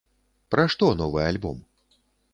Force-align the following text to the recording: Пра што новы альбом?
Пра 0.55 0.65
што 0.75 0.89
новы 1.03 1.21
альбом? 1.29 1.57